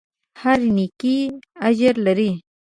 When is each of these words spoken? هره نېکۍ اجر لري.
هره 0.41 0.69
نېکۍ 0.77 1.15
اجر 1.67 1.95
لري. 2.05 2.31